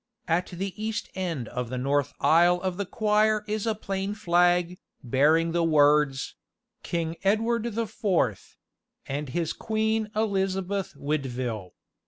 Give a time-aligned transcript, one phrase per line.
[0.27, 4.79] At the east end of the north aisle of the choir is a plain flag,
[5.03, 6.33] bearing the words
[6.81, 8.39] King Edward IIII.
[9.05, 11.73] And his Queen Elizabeth Widville.